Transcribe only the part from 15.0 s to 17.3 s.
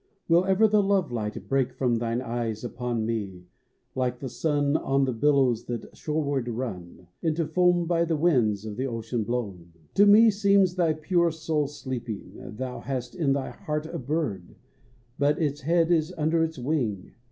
But its head is under its wing.